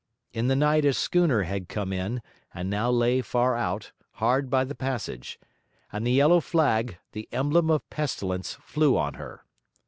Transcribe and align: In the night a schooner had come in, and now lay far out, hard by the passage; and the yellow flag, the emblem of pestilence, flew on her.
In 0.33 0.47
the 0.47 0.55
night 0.55 0.83
a 0.83 0.93
schooner 0.93 1.43
had 1.43 1.69
come 1.69 1.93
in, 1.93 2.23
and 2.55 2.71
now 2.71 2.89
lay 2.89 3.21
far 3.21 3.55
out, 3.55 3.91
hard 4.13 4.49
by 4.49 4.63
the 4.63 4.73
passage; 4.73 5.39
and 5.91 6.07
the 6.07 6.11
yellow 6.11 6.39
flag, 6.39 6.97
the 7.11 7.29
emblem 7.31 7.69
of 7.69 7.87
pestilence, 7.91 8.53
flew 8.61 8.97
on 8.97 9.13
her. 9.13 9.45